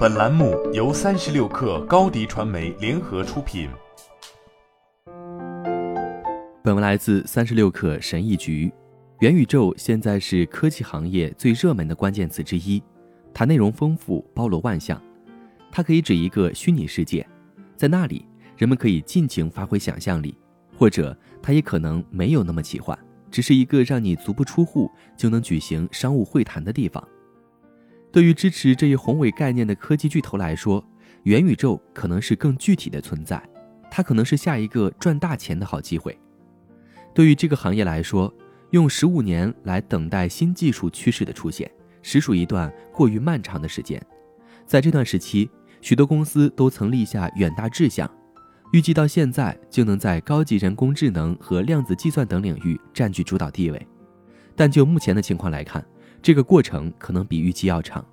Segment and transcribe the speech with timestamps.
[0.00, 3.68] 本栏目由三十六氪高低传媒联合出品。
[6.64, 8.72] 本文来自三十六氪神译局。
[9.18, 12.82] 元宇宙现在是科技行业最热门的关键词之一，
[13.34, 14.98] 它内容丰富，包罗万象。
[15.70, 17.28] 它可以指一个虚拟世界，
[17.76, 18.24] 在那里
[18.56, 20.34] 人们可以尽情发挥想象力；
[20.78, 22.98] 或者它也可能没有那么奇幻，
[23.30, 27.06] 只是一个让你足不出户就能举行商务会谈的地方。
[28.12, 30.84] 对于支持这一宏伟概念的科技巨头来说，
[31.22, 33.40] 元宇宙可能是更具体的存在，
[33.90, 36.18] 它可能是下一个赚大钱的好机会。
[37.14, 38.32] 对于这个行业来说，
[38.70, 41.70] 用十五年来等待新技术趋势的出现，
[42.02, 44.00] 实属一段过于漫长的时间。
[44.66, 45.48] 在这段时期，
[45.80, 48.10] 许多公司都曾立下远大志向，
[48.72, 53.86] 预计到现在就能在高级人工智能和量子计算等领域占据主导地位。
[54.56, 55.84] 但就目前的情况来看，
[56.22, 58.04] 这个过程可能比预期要长，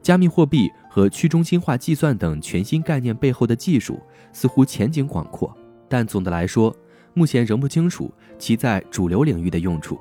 [0.00, 4.00] 加密货币和去中心化计算等全新概念背后的技术
[4.32, 5.56] 似乎前景广阔，
[5.88, 6.74] 但总的来说，
[7.12, 9.98] 目前仍不清楚其在主流领域的用处。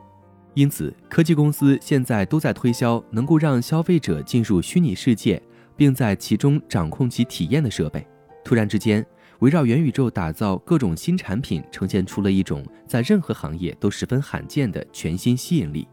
[0.53, 5.41] 因此，科技公司现在都在推销能够让消费者进入虚拟世界，
[5.75, 8.05] 并在其中掌控其体验的设备。
[8.43, 9.05] 突然之间，
[9.39, 15.87] 围绕元宇宙打造各种新产品，呈现出了一种在任何行业都十分罕见的全新吸引力。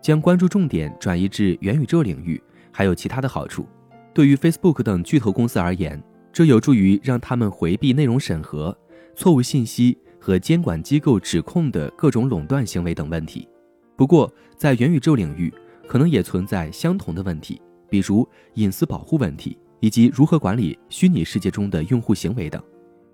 [0.00, 3.66] 将关注重点转移至元宇宙领域，还有其他的好处。
[4.14, 8.76] 对于 Facebook 等巨头公司而言，这有助于让他们回避内容审核、
[9.14, 13.48] 错误信息和监管机构指控的各种垄断行为等问题。
[13.96, 15.52] 不过，在元宇宙领域，
[15.86, 22.62] 可能也存在相同的问题，比如隐私保护问题以及如何管理虚拟世界中的用户行为等。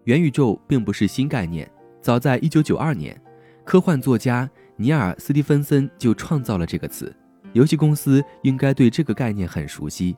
[0.04, 1.68] 元宇宙并不是新概念，
[2.00, 3.20] 早在1992年，
[3.64, 4.48] 科幻作家。
[4.76, 7.14] 尼尔·斯蒂芬森就创造了这个词，
[7.54, 10.16] 游戏公司应该对这个概念很熟悉。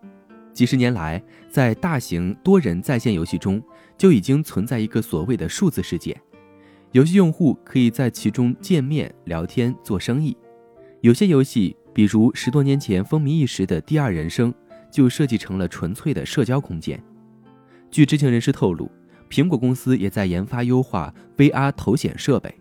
[0.53, 3.63] 几十年来，在大型多人在线游戏中
[3.97, 6.21] 就已经存在一个所谓的数字世界，
[6.91, 10.37] 游戏用户可以在其中见面、聊天、做生意。
[11.03, 14.53] 有些游戏，比如十多年前风靡一时的《第二人生》，
[14.91, 17.01] 就设计成了纯粹的社交空间。
[17.93, 18.91] 据知情人士透露，
[19.31, 22.53] 苹果公司也在研发优化 VR 头显设备。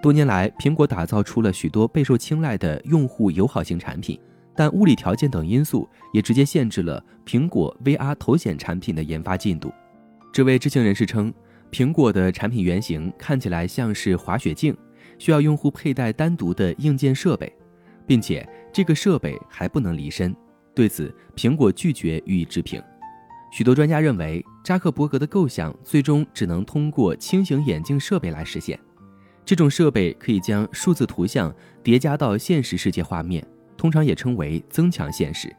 [0.00, 4.18] 多年来，苹果打造出了许多备受青睐的用户友好型产品，
[4.54, 9.72] 但物理条件等因素也直接限制了苹果 VR 头显产品的研发进度。
[10.32, 11.34] 这位知情人士称，
[11.72, 14.76] 苹果的产品原型看起来像是滑雪镜，
[15.18, 17.52] 需要用户佩戴单独的硬件设备，
[18.06, 20.32] 并且这个设备还不能离身。
[20.76, 22.80] 对此，苹果拒绝予以置评。
[23.50, 28.78] 许多专家认为，扎克伯格的构想最终只能通过轻型眼镜设备来实现。
[29.48, 31.50] 这种设备可以将数字图像
[31.82, 33.42] 叠加到现实世界画面，
[33.78, 35.50] 通常也称为增强现实。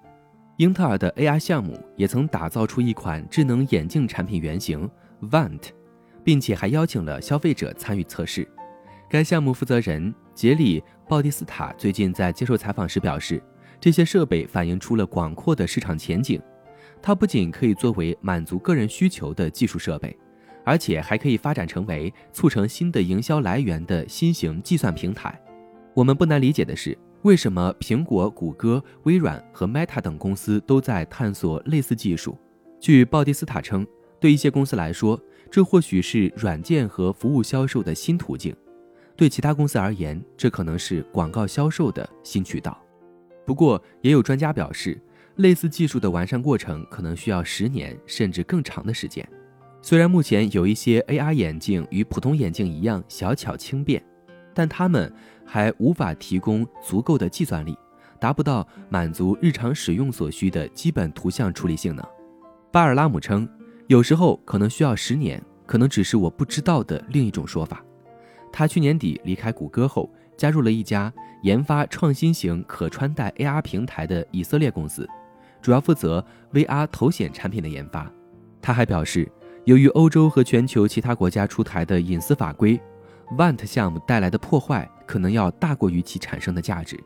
[0.58, 4.88] 英特尔的 AR 项目也曾打造出一款智能眼镜产品原型
[5.24, 5.70] Vant，
[6.24, 8.48] 并且还邀请了消费者参与测试。
[9.10, 13.42] 该项目负责人杰里·鲍蒂斯塔最近在接受采访时表示，
[13.80, 16.40] 这些设备反映出了广阔的市场前景。
[17.02, 20.16] 它不仅可以作为满足个人需求的技术设备。
[20.70, 25.36] 而且还可以发展成为促成新的营销来源的新型计算平台。
[25.96, 32.38] 我们不难理解的是，为什么苹果、谷歌、微软和 Meta 等公司都在探索类似技术。
[32.80, 33.84] 据鲍蒂斯塔称，
[34.20, 35.20] 对一些公司来说，
[35.50, 38.54] 这或许是软件和服务销售的新途径；
[39.16, 42.80] 对其他公司而言，这可能是广告销售的新渠道。
[43.44, 45.02] 不过，也有专家表示，
[45.38, 49.28] 类似技术的完善过程可能需要十年甚至更长的时间。
[49.82, 54.04] 虽然目前有一些 AR 眼镜与普通眼镜一样小巧轻便，
[54.54, 55.12] 但它们
[55.46, 57.78] 还无法提供足够的计算力，
[58.20, 62.06] 达不到满足日常使用所需的基本图像处理性能。
[62.72, 63.48] 巴尔拉姆称，
[63.88, 67.82] 有时候可能需要十年，可能只是我不知道的另一种说法。
[68.52, 71.12] 他去年底离开谷歌后，加入了一家
[71.44, 75.08] 研发创新型可穿戴 AR 平台的以色列公司，
[75.62, 78.12] 主要负责 VR 头显产品的研发。
[78.62, 79.32] 他还表示。
[79.66, 82.80] 由于欧洲和全球其他国家出台的隐私法规
[83.38, 87.00] ，Vant 项目带来的破坏可能要大过于其产生的价值。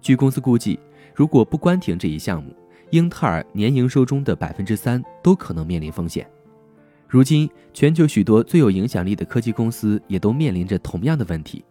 [0.00, 0.78] 据公司估计，
[1.14, 2.54] 如果不关停这一项目，
[2.90, 6.28] 英特尔年营收中的百分之三都可能面临风险。
[7.08, 11.64] 如今，全球许多最有影响力的科技公司也都面临着同样的问题。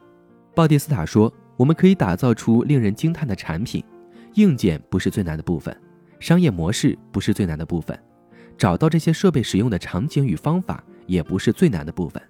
[0.53, 3.83] 鲍蒂斯塔说：“我们可以打造出令人惊叹的产品，
[4.33, 5.79] 硬件不是最难的部分，
[6.19, 7.97] 商业模式不是最难的部分。”
[8.57, 12.21] 找到这些设备使用的场景与方法也不是最难的部分，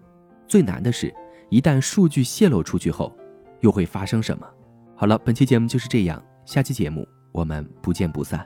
[0.47, 1.13] 最难的是，
[1.49, 3.15] 一旦数据泄露出去后，
[3.61, 4.45] 又会发生什么？
[4.95, 8.45] 好了，本期节目就是这样，下期节目我们不见不散。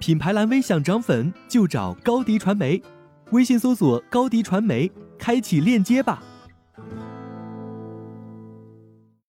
[0.00, 2.82] 品牌蓝 V 想涨粉就找高迪传媒，
[3.30, 6.22] 微信搜索高迪传媒，开启链接吧。